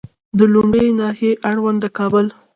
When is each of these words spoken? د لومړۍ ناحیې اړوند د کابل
د 0.37 0.39
لومړۍ 0.53 0.87
ناحیې 0.99 1.31
اړوند 1.49 1.77
د 1.83 1.85
کابل 1.97 2.25